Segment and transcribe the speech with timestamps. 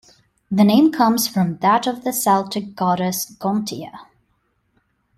[0.49, 4.07] The name comes from that of the Celtic goddess Gontia.